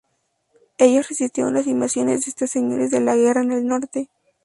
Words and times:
Ellos 0.79 1.09
resistieron 1.09 1.53
las 1.53 1.67
invasiones 1.67 2.25
de 2.25 2.31
estos 2.31 2.49
señores 2.49 2.89
de 2.89 3.01
la 3.01 3.15
guerra 3.15 3.43
en 3.43 3.51
el 3.51 3.67
norte. 3.67 4.09